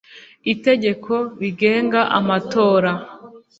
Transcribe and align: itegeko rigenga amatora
itegeko 0.53 1.13
rigenga 1.41 1.99
amatora 2.19 2.91